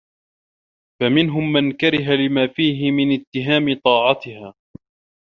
[1.01, 4.53] فَمِنْهُمْ مَنْ كَرِهَهُ لِمَا فِيهِ مِنْ اتِّهَامِ طَاعَتِهَا